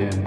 [0.00, 0.26] In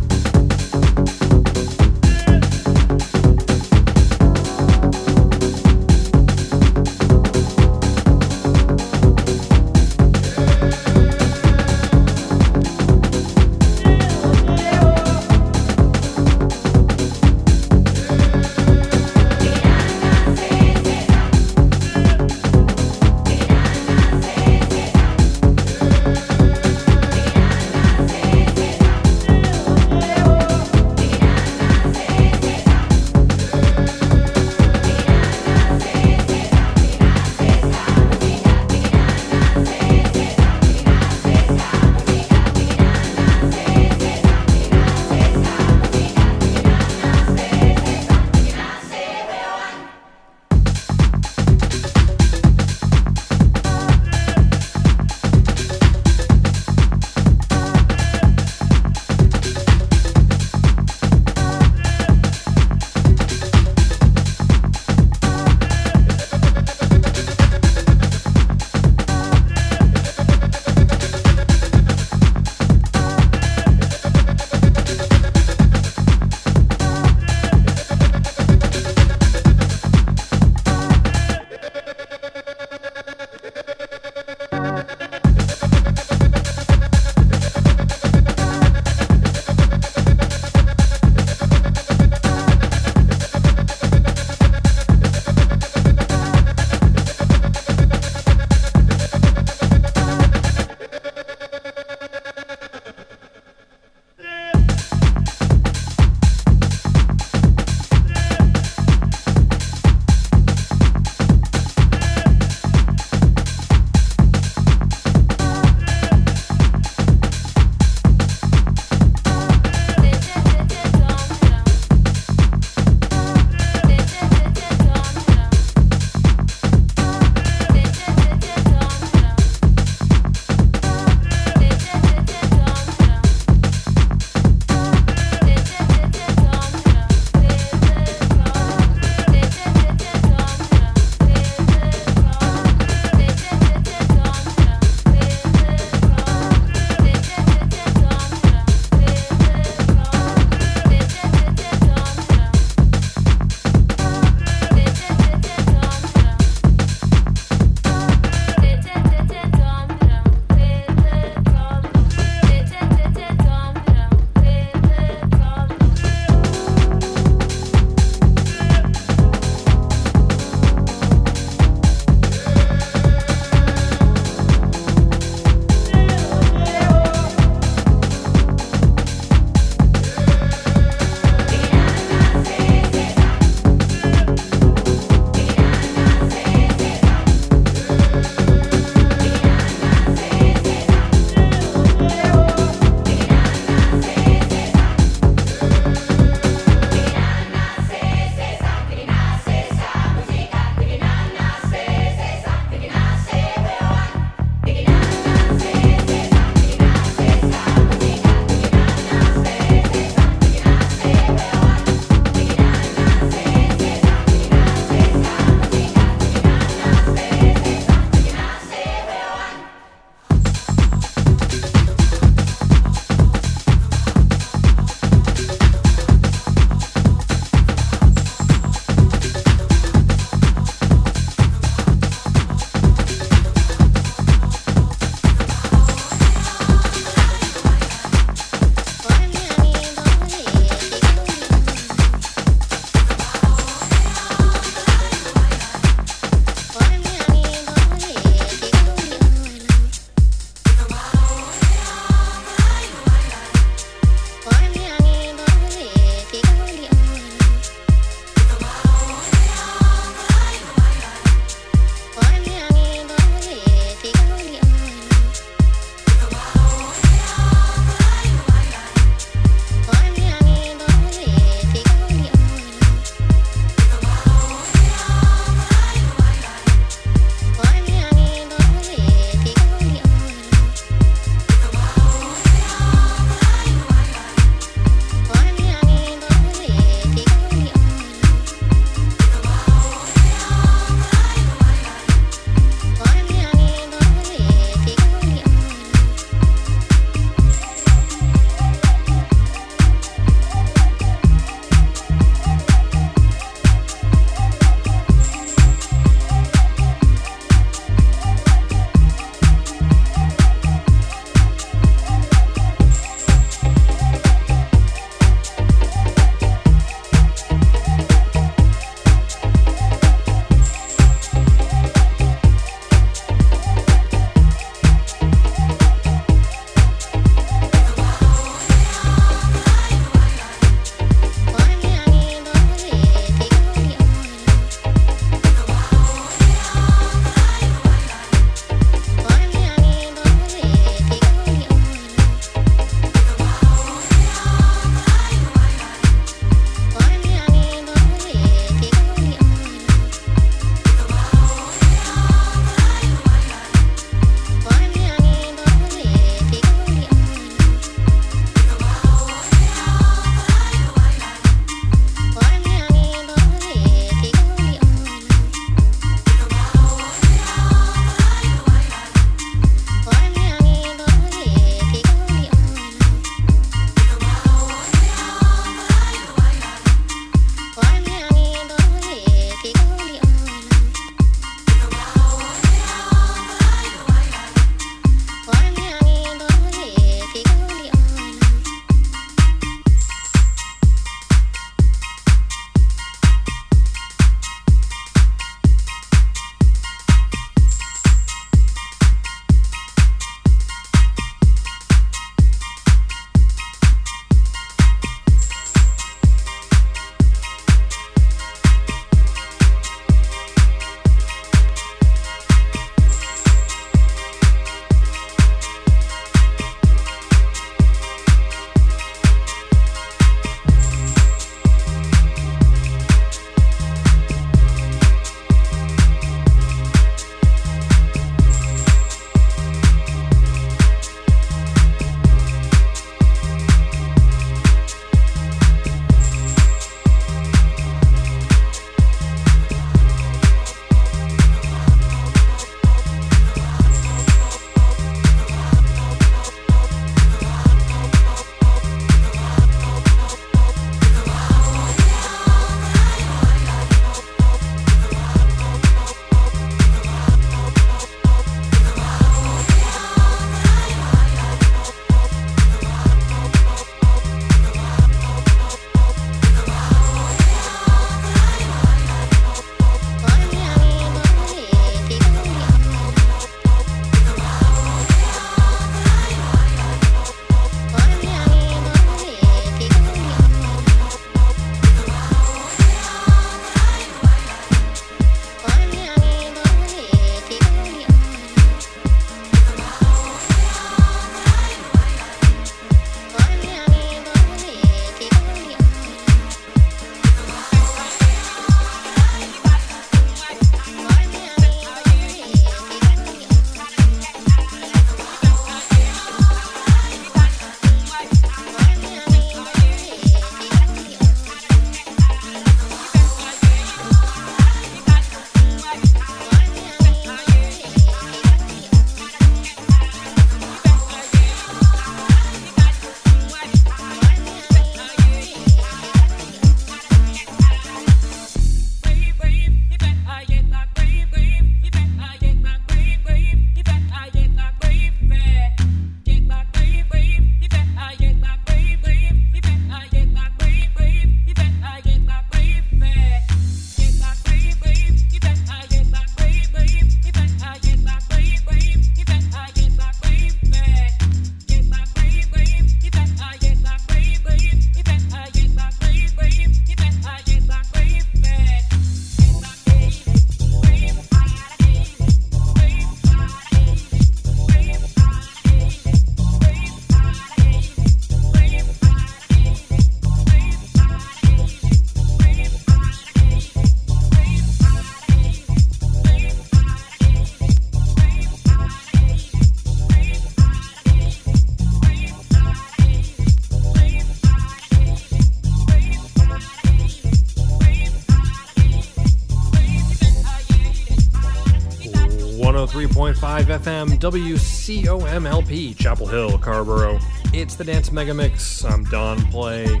[593.54, 597.20] 103.5 FM WCOMLP, Chapel Hill, Carrboro.
[597.52, 598.84] It's the Dance Mega Mix.
[598.84, 600.00] I'm Don Play,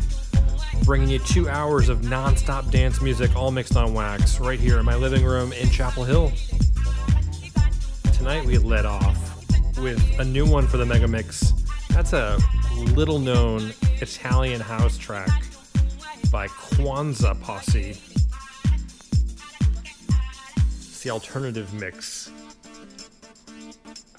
[0.82, 4.84] bringing you two hours of non-stop dance music, all mixed on wax, right here in
[4.84, 6.32] my living room in Chapel Hill.
[8.14, 9.16] Tonight we led off
[9.78, 11.52] with a new one for the Mega Mix.
[11.90, 12.36] That's a
[12.76, 15.44] little known Italian house track
[16.28, 18.00] by Kwanzaa Posse.
[20.66, 22.32] It's the alternative mix.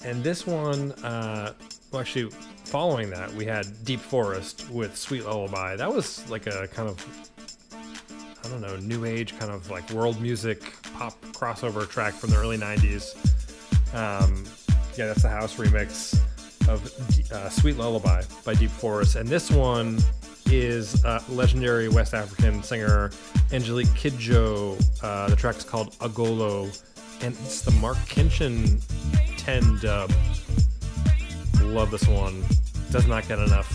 [0.04, 1.52] And this one, uh,
[1.90, 2.30] well, actually,
[2.64, 5.76] following that, we had Deep Forest with Sweet Lullaby.
[5.76, 7.04] That was like a kind of,
[8.44, 12.36] I don't know, new age kind of like world music pop crossover track from the
[12.36, 13.14] early 90s.
[13.94, 14.44] Um,
[14.96, 16.18] yeah, that's the house remix
[16.68, 19.16] of uh, Sweet Lullaby by Deep Forest.
[19.16, 19.98] And this one
[20.46, 23.10] is uh, legendary West African singer
[23.52, 24.80] Angelique Kidjo.
[25.02, 26.64] Uh, the track is called Agolo,
[27.22, 28.80] and it's the Marc Kinchen
[29.46, 30.10] 10 dub.
[31.62, 32.44] Love this one.
[32.90, 33.72] Does not get enough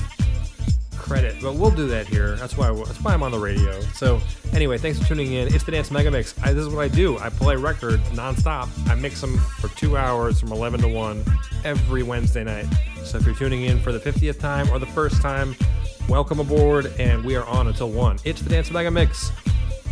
[0.97, 2.35] credit, but we'll do that here.
[2.35, 3.79] That's why that's why I'm on the radio.
[3.93, 4.19] So
[4.51, 5.47] anyway, thanks for tuning in.
[5.47, 6.35] It's the Dance Mega Mix.
[6.43, 7.17] I, this is what I do.
[7.19, 8.67] I play records nonstop.
[8.89, 11.23] I mix them for two hours from 11 to 1
[11.63, 12.65] every Wednesday night.
[13.05, 15.55] So if you're tuning in for the 50th time or the first time,
[16.09, 18.19] welcome aboard, and we are on until 1.
[18.25, 19.29] It's the Dance Mega Mix,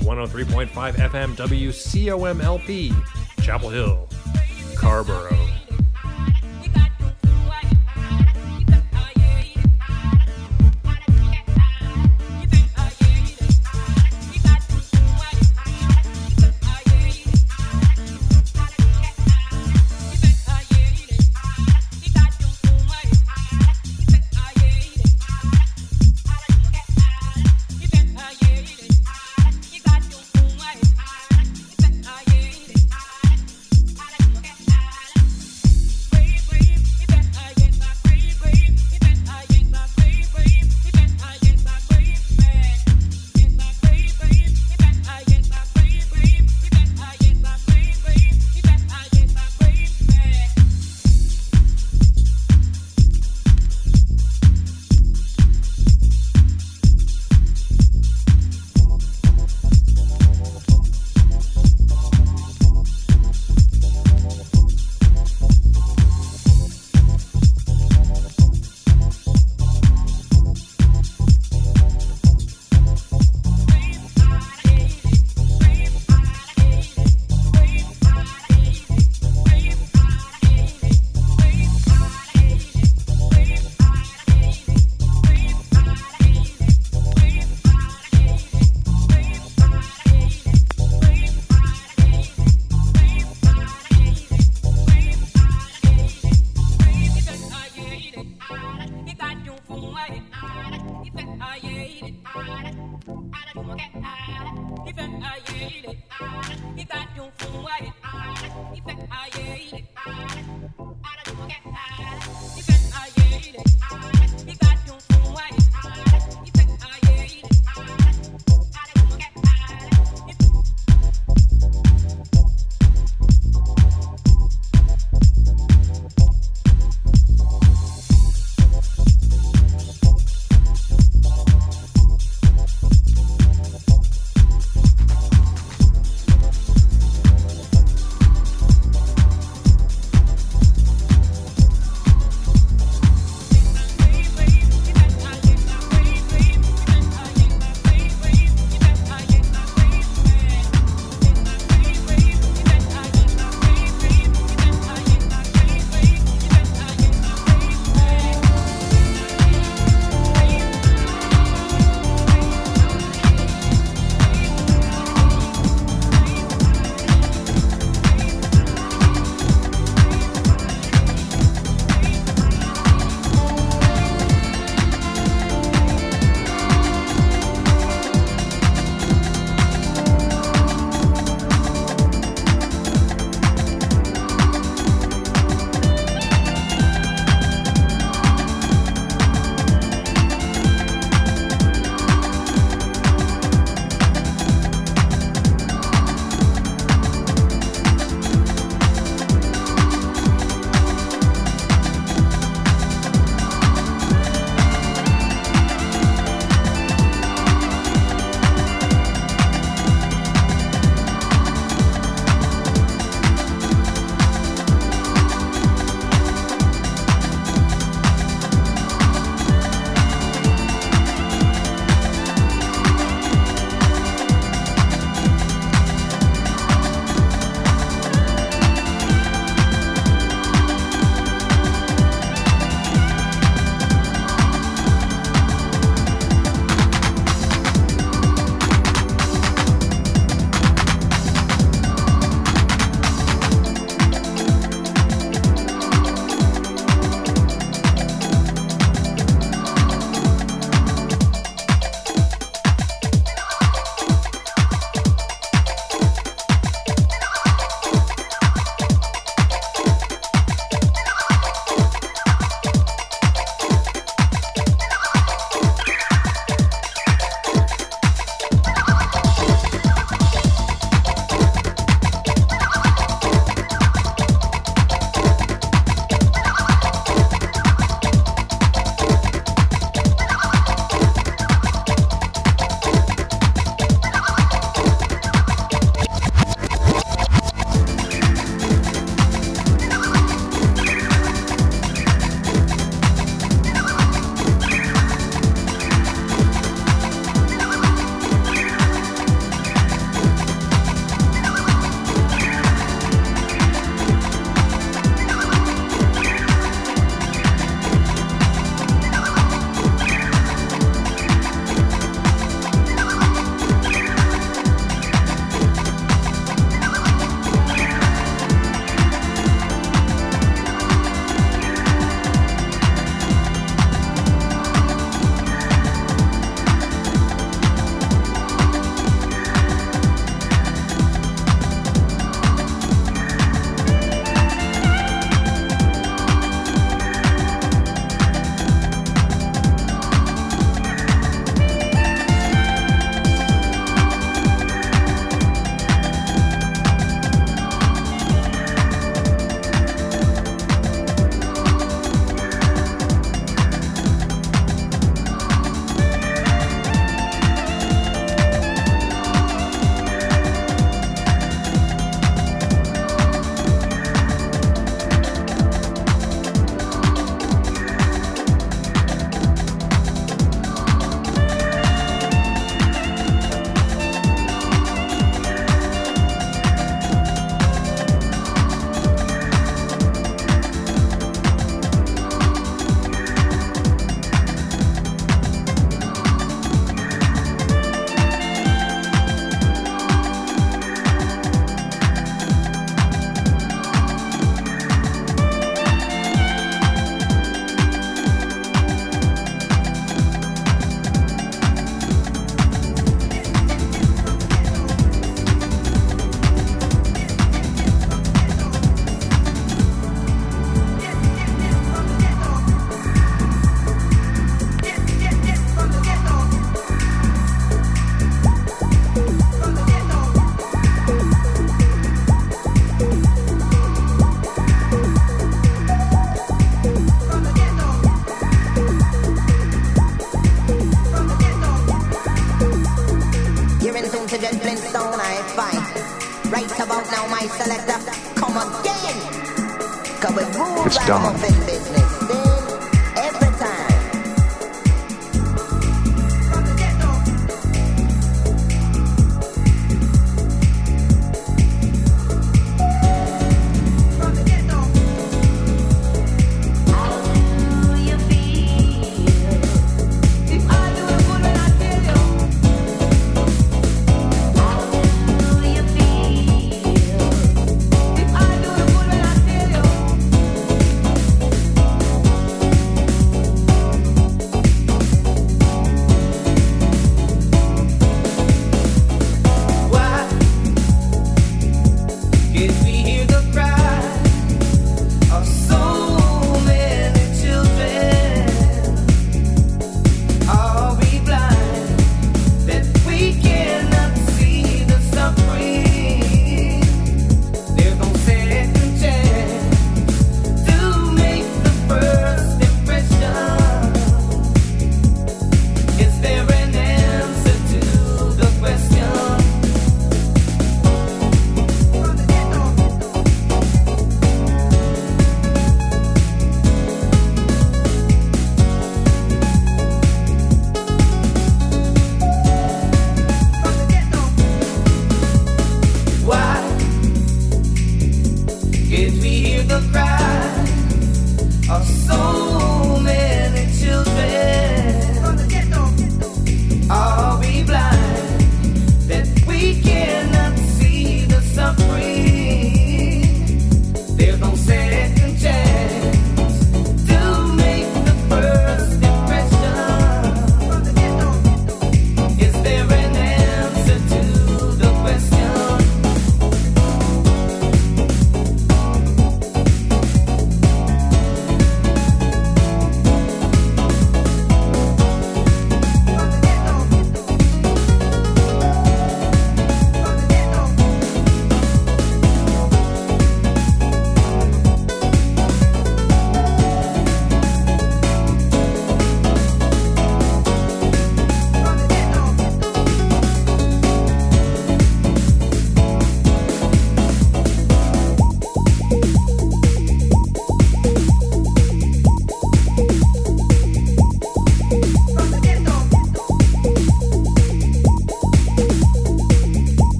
[0.00, 4.08] 103.5 FM WCOMLP, Chapel Hill,
[4.74, 5.57] Carrboro.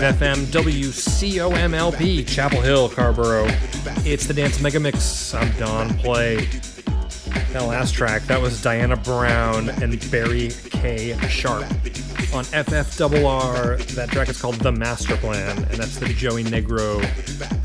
[0.00, 3.46] FM, WCOMLP, Chapel Hill, Carrboro.
[4.04, 5.32] It's the Dance Mega Mix.
[5.32, 6.48] I'm Don Play.
[7.52, 11.16] That last track, that was Diana Brown and Barry K.
[11.28, 11.62] Sharp.
[12.34, 17.00] On FFRR, that track is called The Master Plan, and that's the Joey Negro,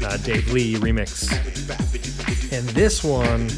[0.06, 1.32] uh, Dave Lee remix.
[2.52, 3.50] And this one,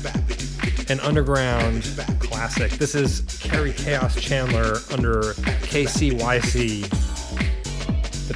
[0.90, 1.84] an underground
[2.20, 2.72] classic.
[2.74, 7.03] This is Kerri Kaoz Chandler under KCYC.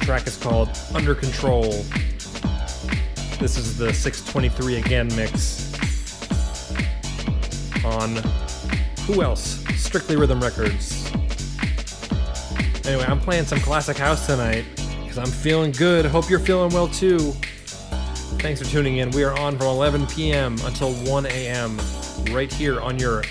[0.08, 1.64] Track is called Under Control.
[3.38, 5.70] This is the 623 again mix
[7.84, 8.16] on
[9.02, 9.62] who else?
[9.76, 11.12] Strictly Rhythm Records.
[12.86, 14.64] Anyway, I'm playing some classic house tonight
[15.02, 16.06] because I'm feeling good.
[16.06, 17.32] Hope you're feeling well too.
[18.40, 19.10] Thanks for tuning in.
[19.10, 20.56] We are on from 11 p.m.
[20.64, 21.78] until 1 a.m.
[22.30, 23.24] right here on your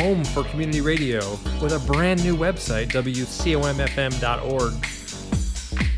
[0.00, 1.20] home for community radio
[1.62, 4.74] with a brand new website, wcomfm.org,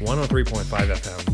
[0.00, 1.29] 103.5 FM.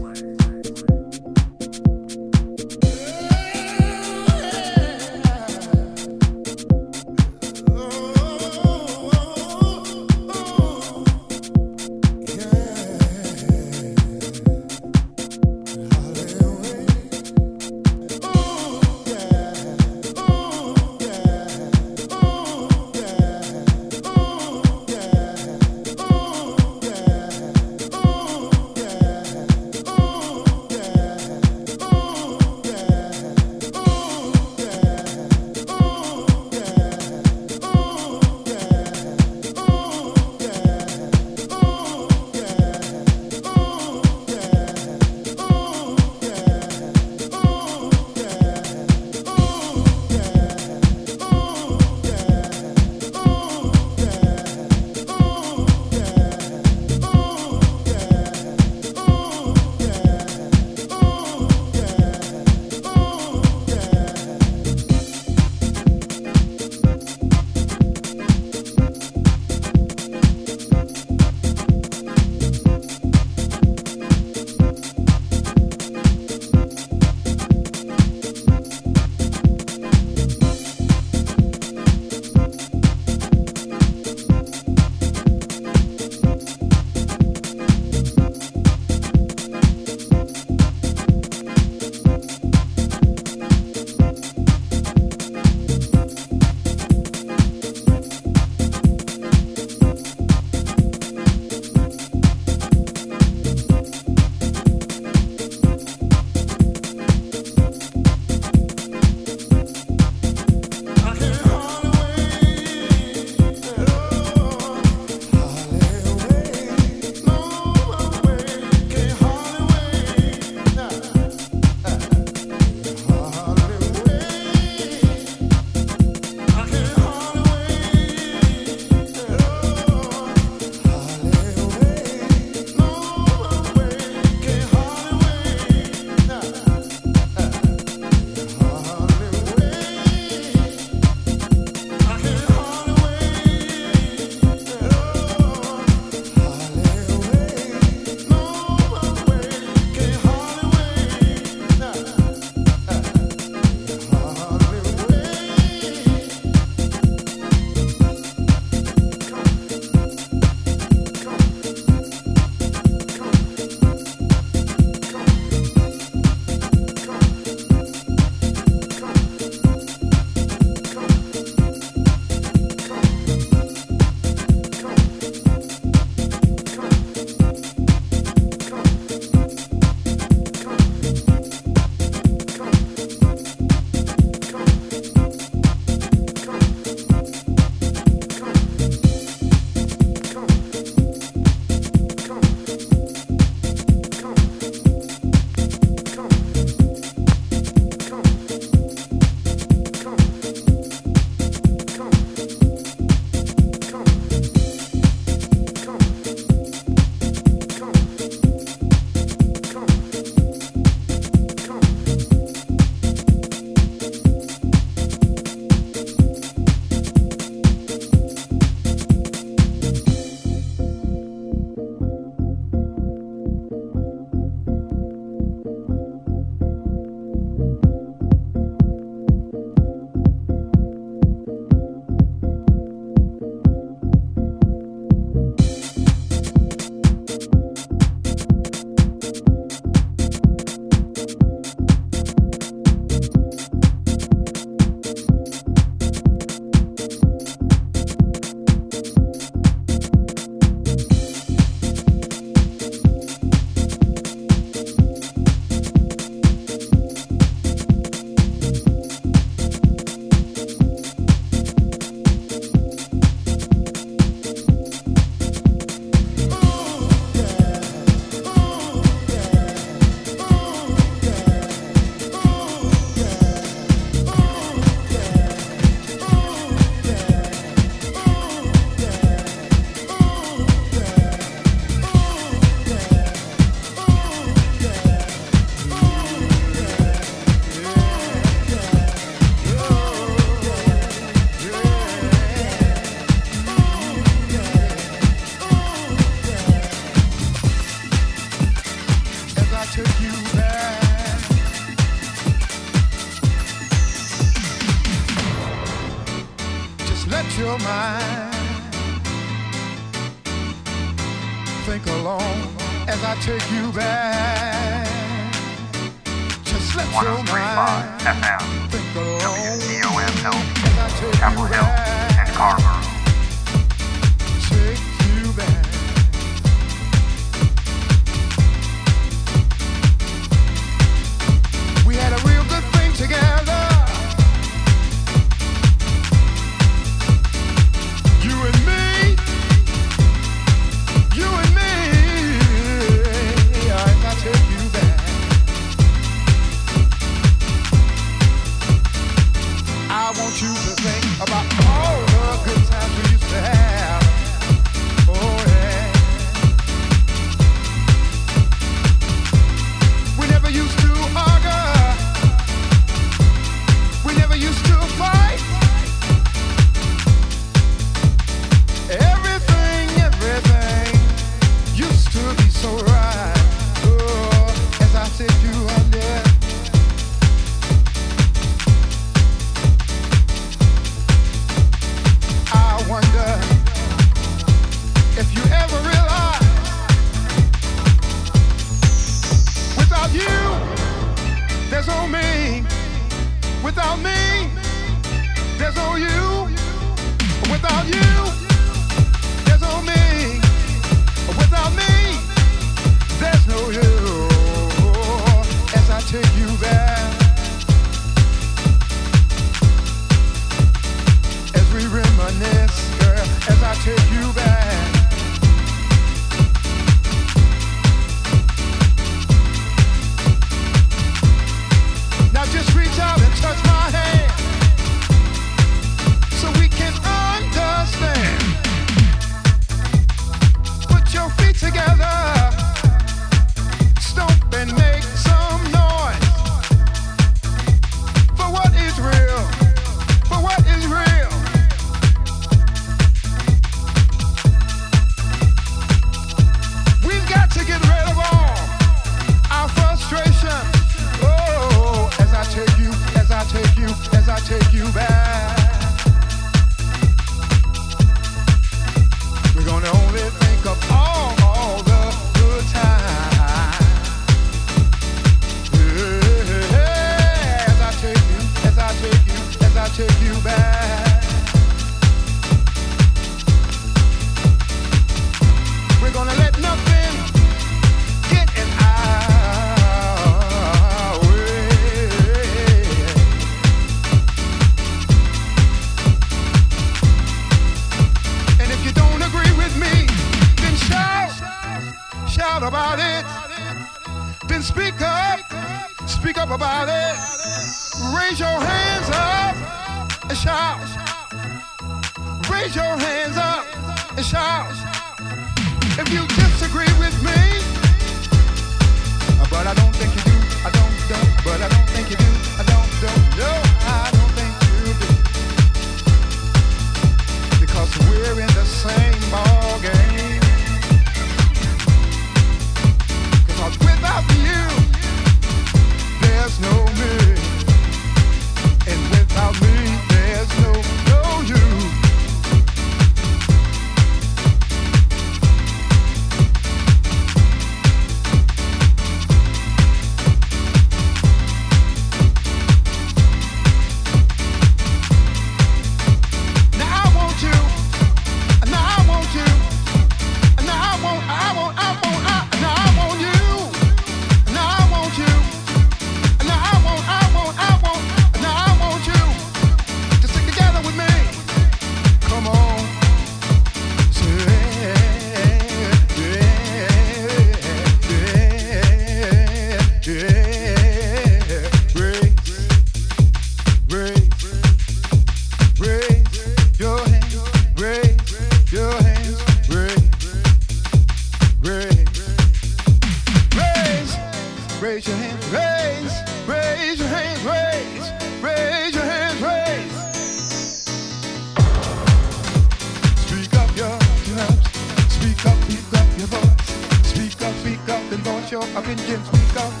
[599.03, 600.00] Voice your opinion, speak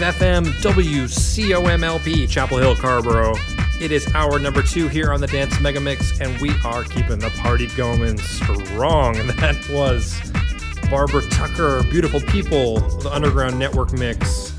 [0.00, 3.34] FM WCOMLP Chapel Hill Carrboro.
[3.80, 7.18] It is hour number two here on the Dance Mega Mix, and we are keeping
[7.18, 9.16] the party going strong.
[9.16, 10.20] And that was
[10.90, 14.56] Barbara Tucker, Beautiful People, the Underground Network mix.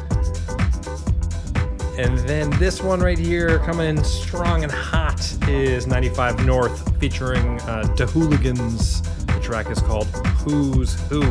[1.98, 7.60] And then this one right here, coming in strong and hot, is 95 North featuring
[7.62, 9.02] uh, The Hooligans.
[9.26, 10.08] The track is called
[10.44, 11.24] Who's Who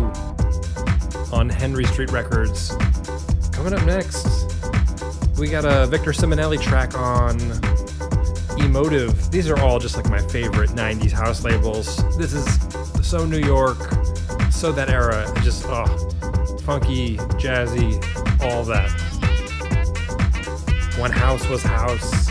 [1.32, 2.72] on Henry Street Records.
[3.58, 4.24] Coming up next,
[5.36, 7.40] we got a Victor Simonelli track on
[8.64, 9.32] Emotive.
[9.32, 11.96] These are all just like my favorite 90s house labels.
[12.16, 12.46] This is
[13.04, 13.78] so New York,
[14.52, 15.28] so that era.
[15.42, 15.86] Just, oh,
[16.62, 17.96] funky, jazzy,
[18.40, 18.92] all that.
[20.96, 22.28] When house was house.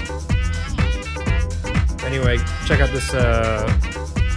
[2.06, 3.68] Anyway, check out this uh,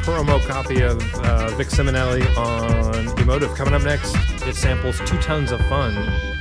[0.02, 3.54] promo copy of uh, Vic Simonelli on Emotive.
[3.54, 6.39] Coming up next, it samples Two Tons of Fun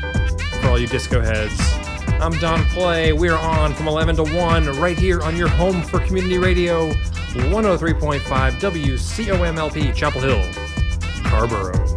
[0.70, 1.60] all you disco heads.
[2.22, 3.12] I'm Don Play.
[3.12, 8.20] We're on from 11 to 1 right here on your home for community radio 103.5
[8.22, 10.44] WCOMLP Chapel Hill,
[11.24, 11.89] Carrboro.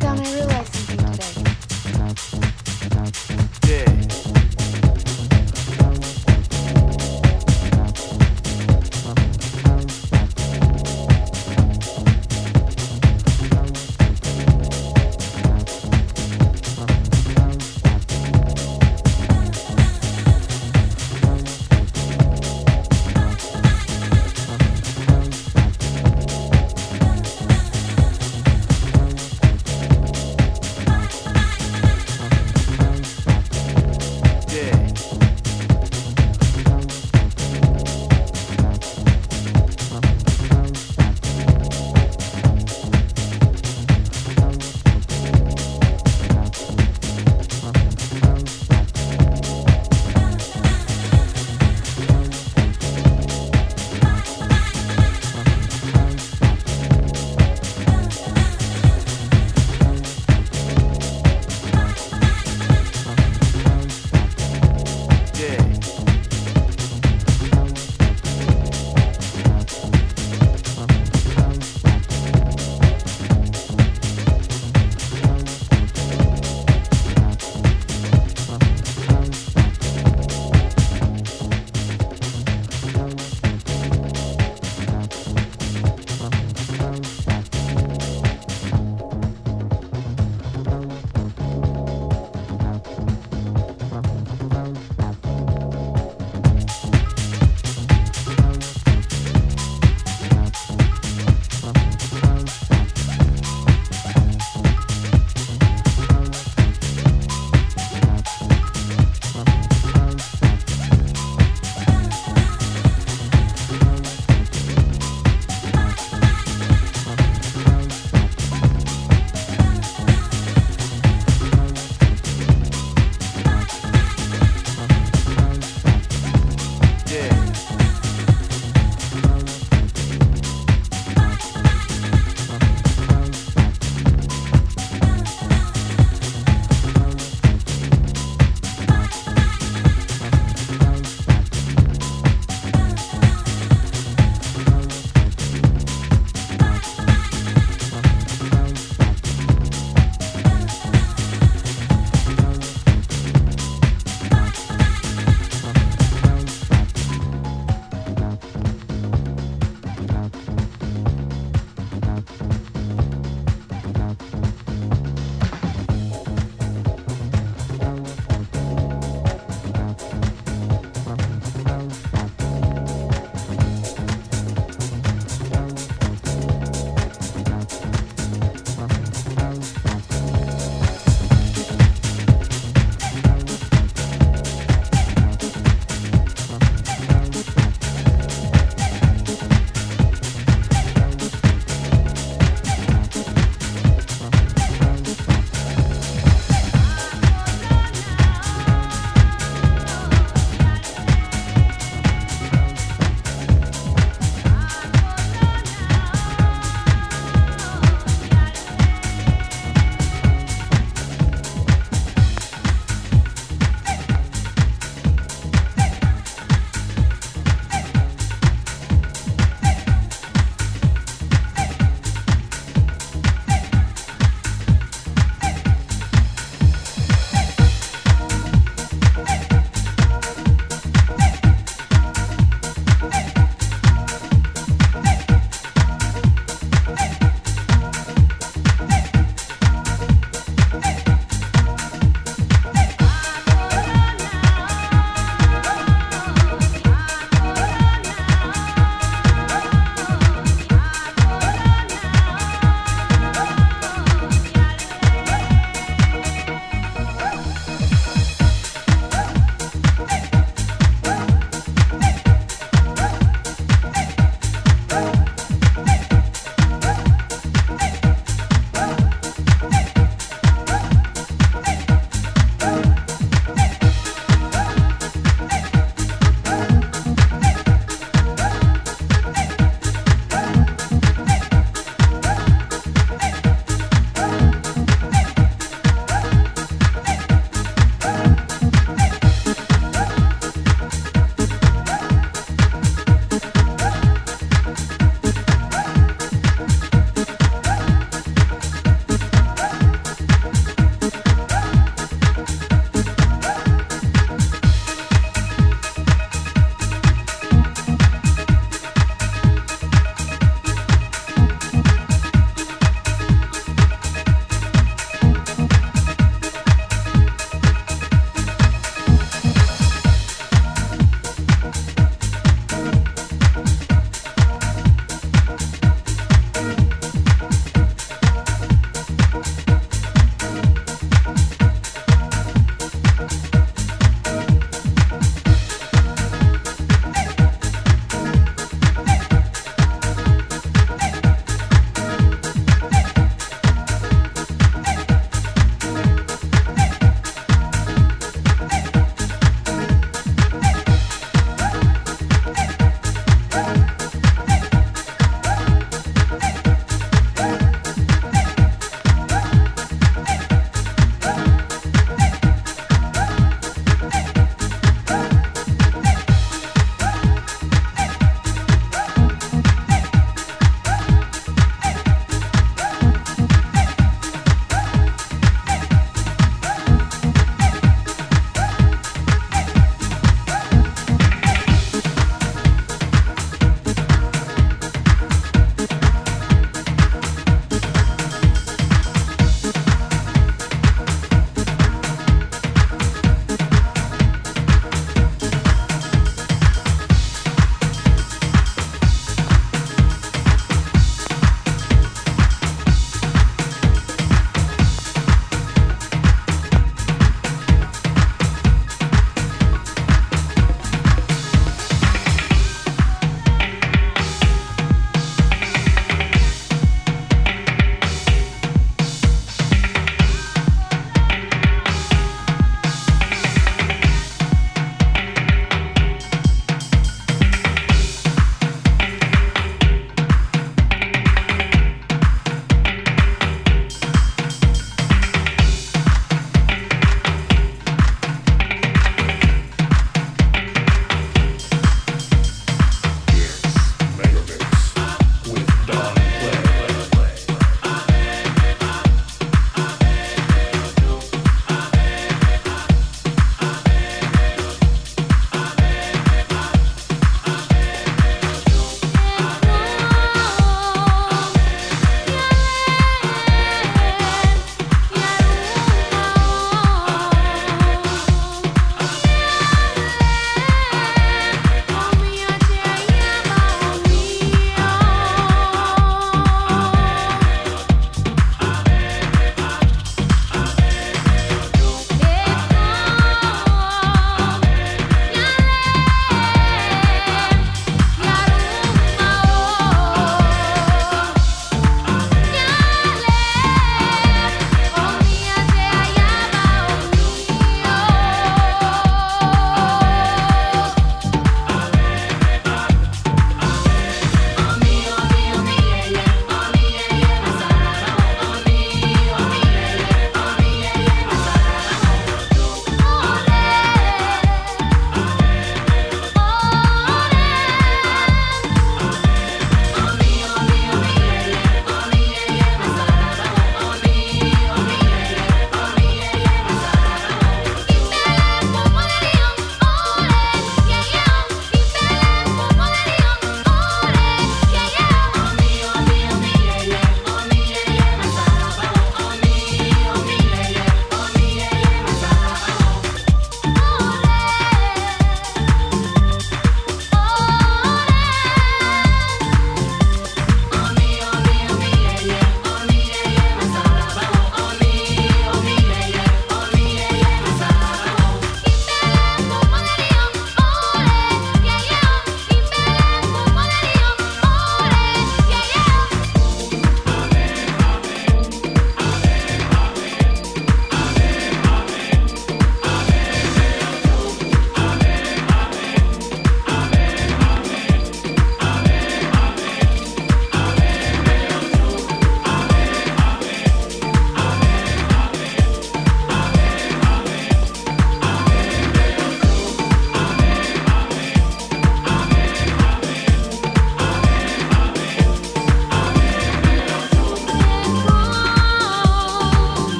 [0.00, 0.59] Don, I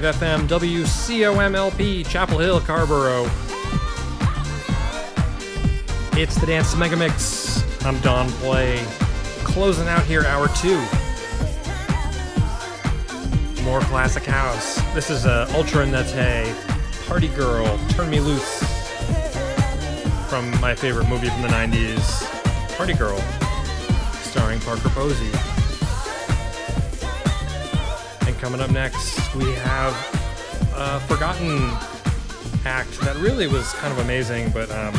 [0.00, 3.24] 103.5 FM, WCOMLP, Chapel Hill, Carrboro.
[6.18, 7.64] It's the Dance Mega Mix.
[7.84, 8.82] I'm Don Play.
[9.44, 10.78] Closing out here, hour two.
[13.62, 14.76] More classic house.
[14.94, 16.52] This is uh, Ultra Naté,
[17.06, 18.58] Party Girl, Turn Me Loose.
[20.28, 23.18] From my favorite movie from the 90s, Party Girl,
[24.22, 25.55] starring Parker Posey.
[28.46, 29.92] Coming up next, we have
[30.76, 31.68] a forgotten
[32.64, 34.94] act that really was kind of amazing, but um,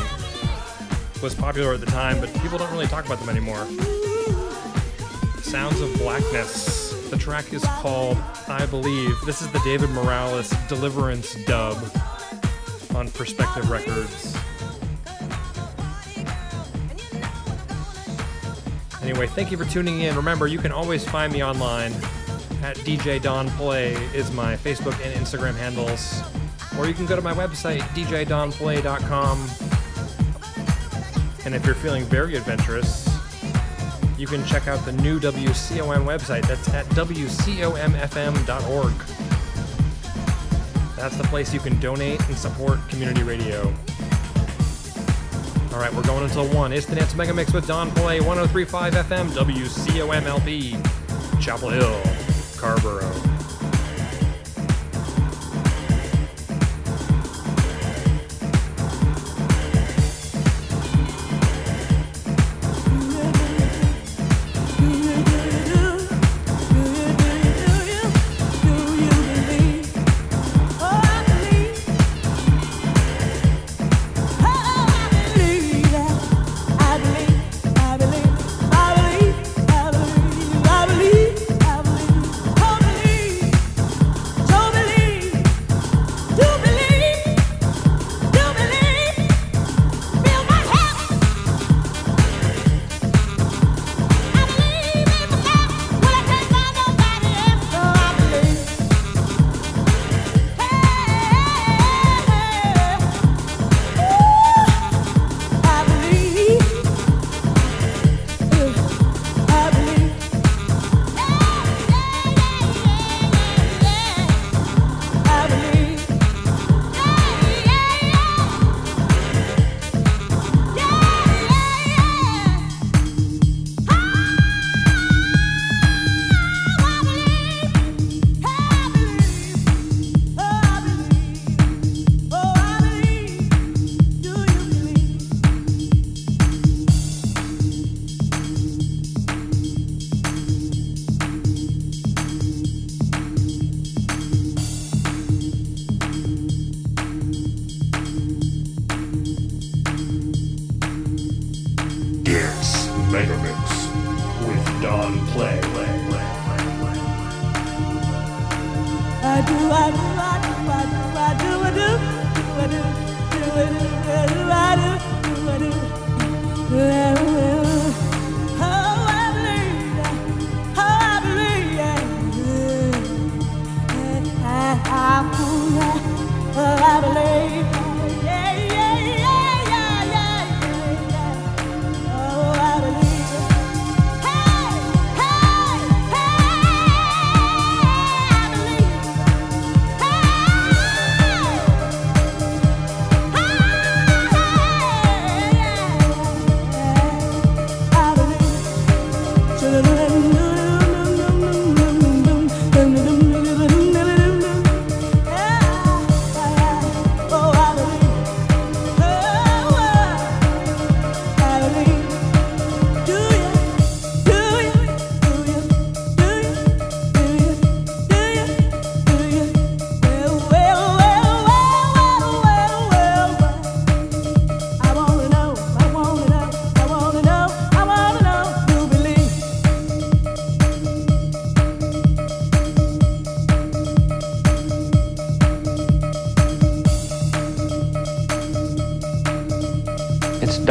[1.24, 3.66] was popular at the time, but people don't really talk about them anymore.
[5.42, 7.10] Sounds of Blackness.
[7.10, 8.18] The track is called
[8.50, 9.18] I Believe.
[9.26, 11.78] This is the David Morales Deliverance dub
[12.96, 14.36] on Perspective Records.
[19.02, 20.18] Anyway, thank you for tuning in.
[20.18, 21.94] Remember, you can always find me online
[22.64, 26.22] at DJ Don Play is my Facebook and Instagram handles.
[26.78, 29.40] Or you can go to my website, djdonplay.com.
[31.46, 33.08] And if you're feeling very adventurous,
[34.18, 36.48] you can check out the new WCOM website.
[36.48, 38.48] That's at WCOMFM.org.
[40.96, 43.74] That's the place you can donate and support community radio.
[45.72, 46.74] All right, we're going until 1.
[46.74, 50.74] It's the Dance Mega Mix with Don Play, 1035 FM, WCOMLP,
[51.40, 52.02] Chapel Hill,
[52.58, 53.37] Carrboro.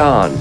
[0.07, 0.36] It's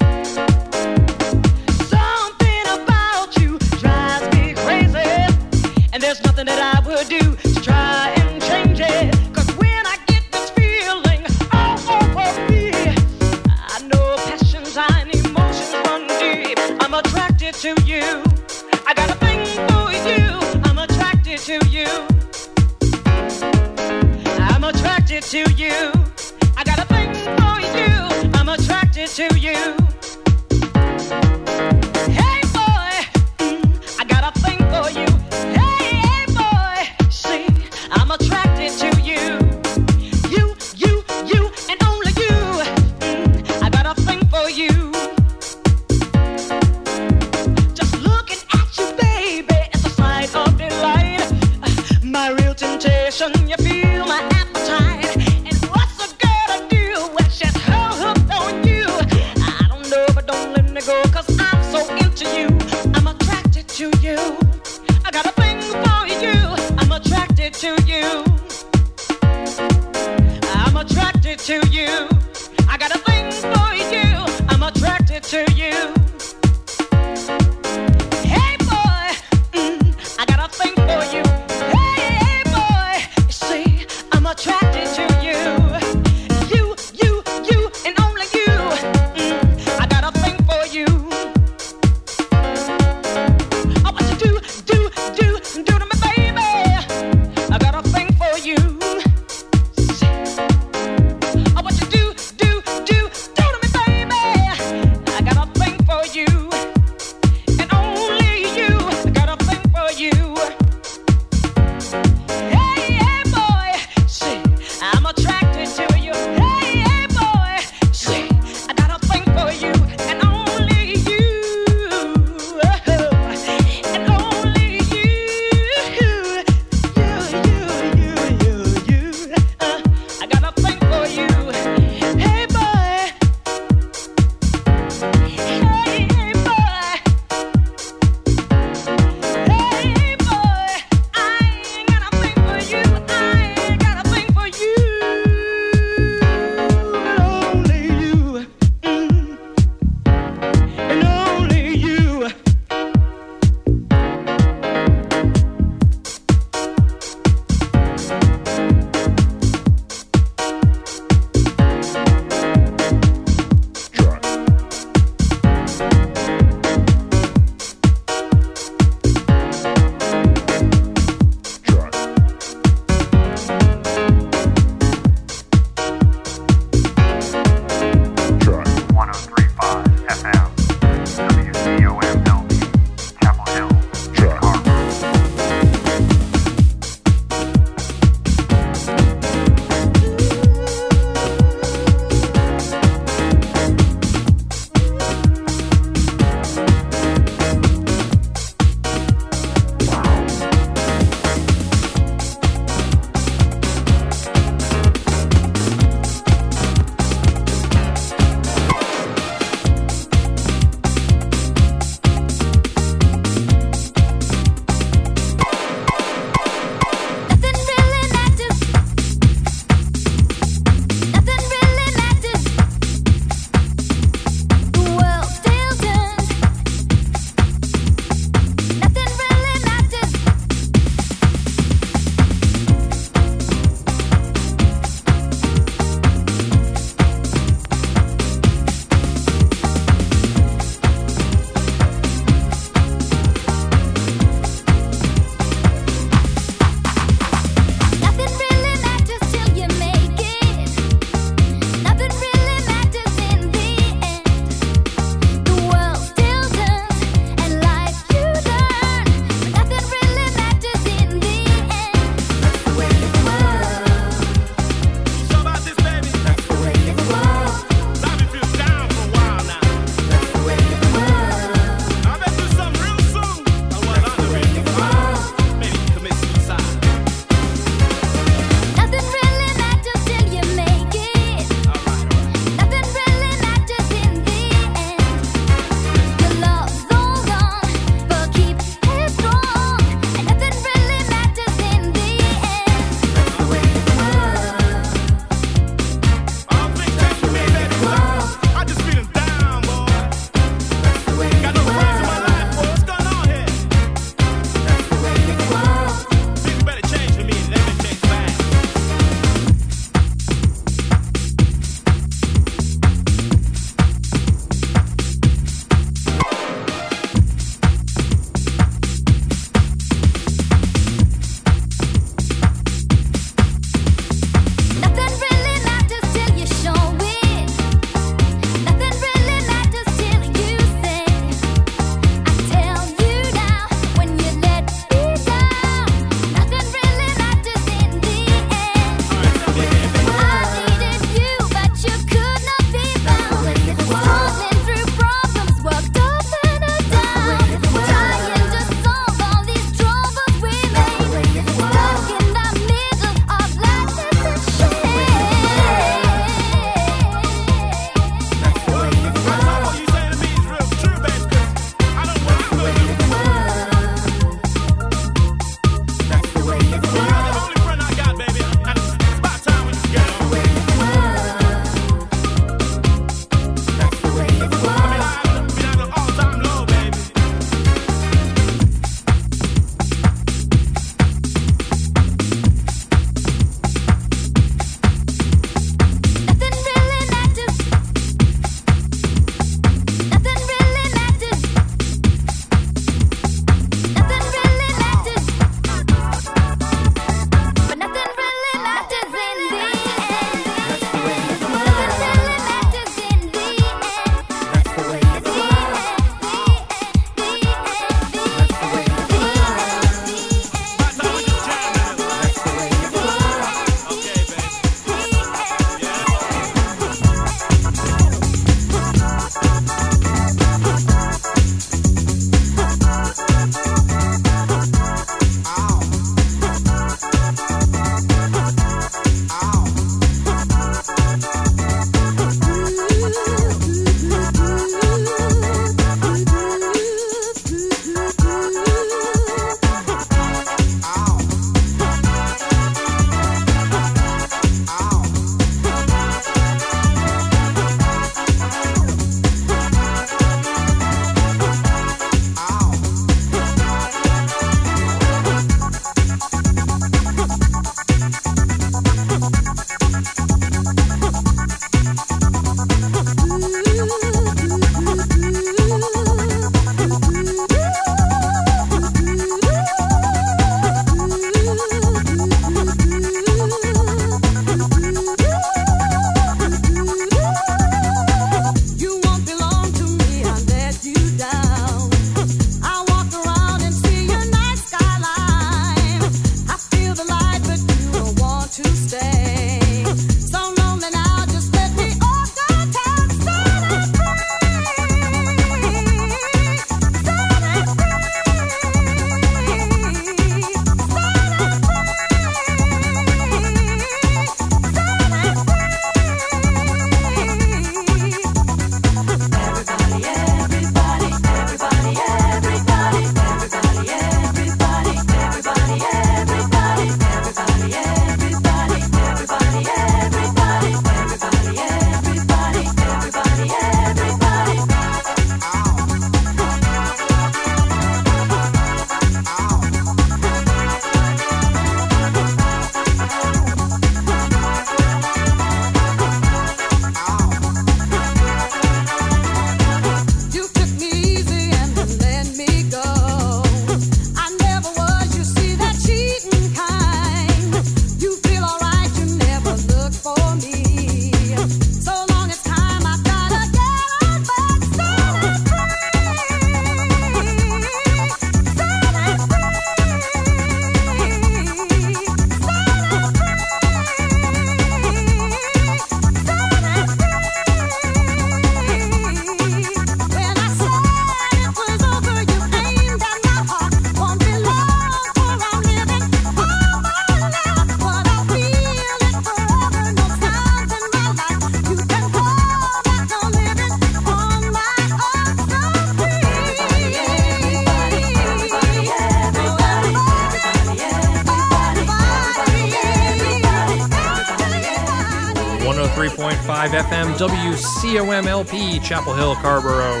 [597.92, 600.00] WCOM Chapel Hill, Carrboro.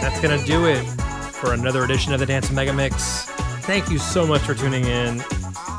[0.00, 0.82] That's going to do it
[1.32, 3.26] for another edition of the Dance Mega Mix.
[3.62, 5.22] Thank you so much for tuning in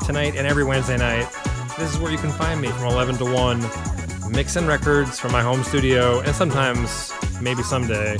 [0.06, 1.30] tonight and every Wednesday night.
[1.78, 5.42] This is where you can find me from 11 to 1, mixing records from my
[5.42, 7.12] home studio, and sometimes,
[7.42, 8.16] maybe someday,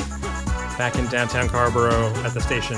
[0.77, 2.77] back in downtown Carrboro at the station.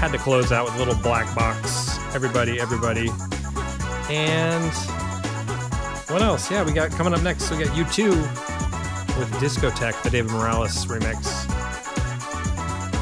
[0.00, 1.98] Had to close out with a little black box.
[2.14, 3.10] Everybody, everybody.
[4.08, 4.72] And
[6.08, 6.50] what else?
[6.50, 7.50] Yeah, we got coming up next.
[7.50, 8.55] We got U2
[9.18, 11.52] with Discotheque, the David Morales remix.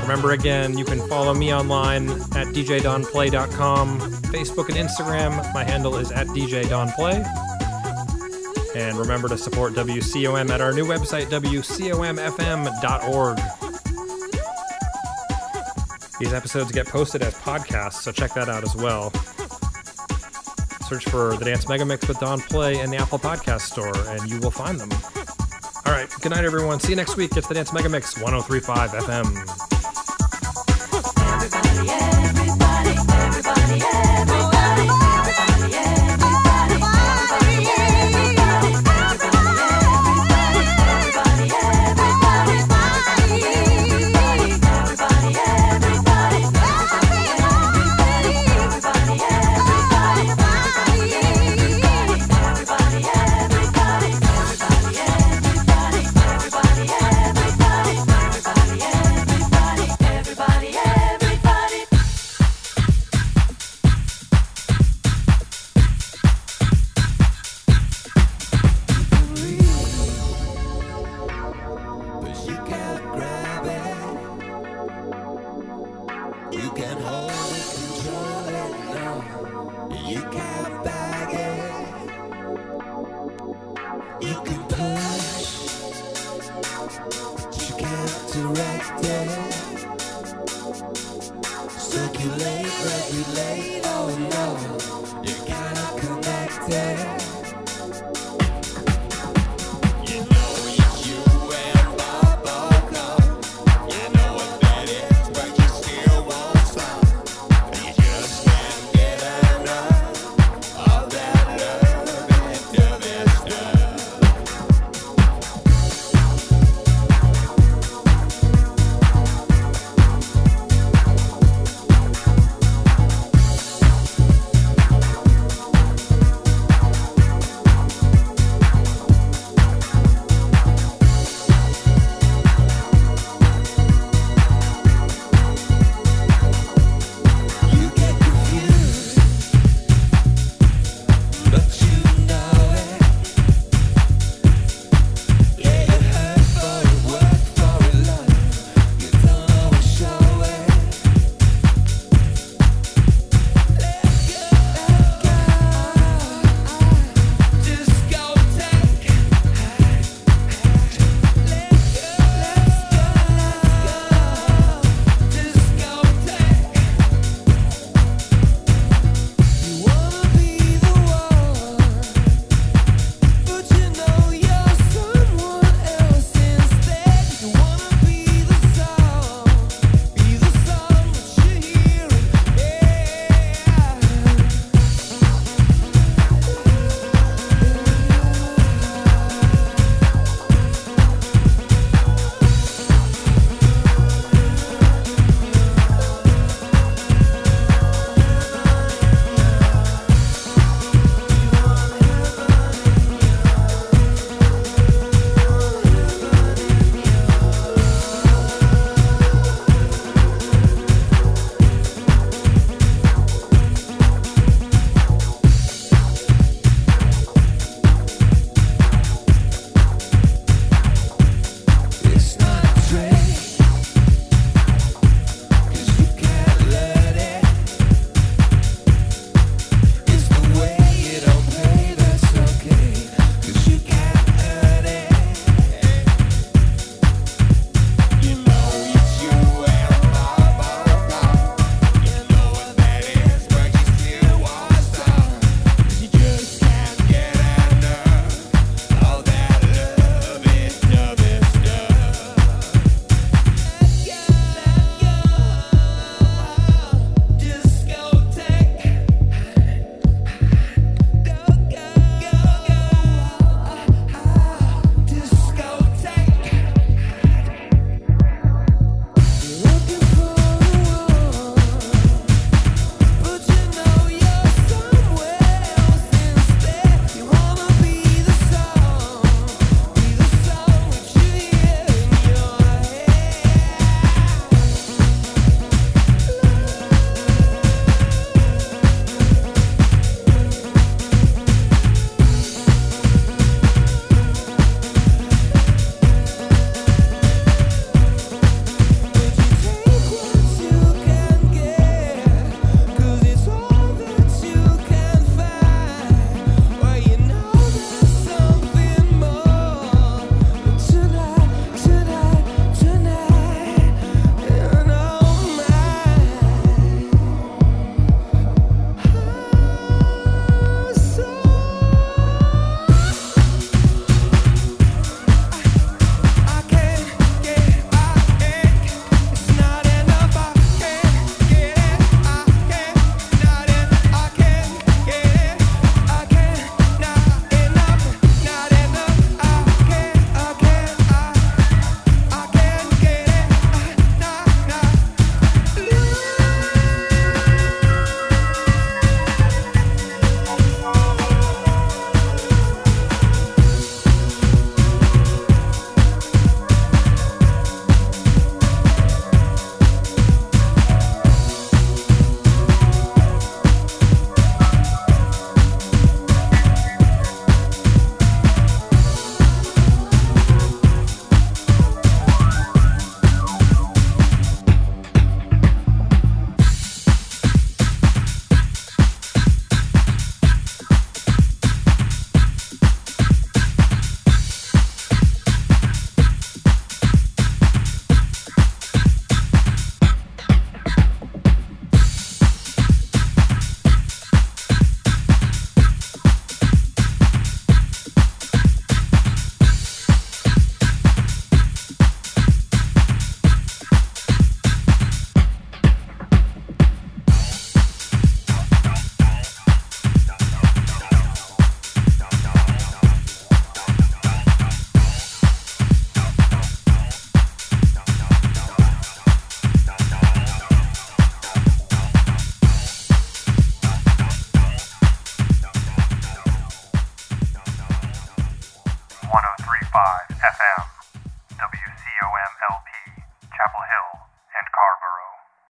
[0.02, 5.54] Remember again, you can follow me online at djdonplay.com, Facebook and Instagram.
[5.54, 7.24] My handle is at djdonplay.
[8.76, 13.38] And remember to support WCOM at our new website, wcomfm.org.
[16.20, 19.10] These episodes get posted as podcasts, so check that out as well.
[20.88, 24.28] Search for the Dance Mega Mix with Don Play in the Apple Podcast Store, and
[24.28, 24.90] you will find them.
[25.86, 26.80] All right, good night, everyone.
[26.80, 27.36] See you next week.
[27.36, 29.24] It's the Dance Mega Mix 1035 FM.
[31.84, 32.13] You